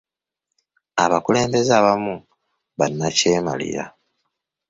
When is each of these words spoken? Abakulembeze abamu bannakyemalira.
Abakulembeze 1.03 1.71
abamu 1.79 2.15
bannakyemalira. 2.79 3.83